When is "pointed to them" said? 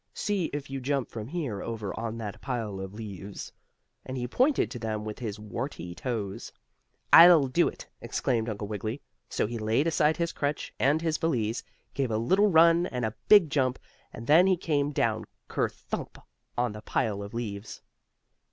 4.27-5.05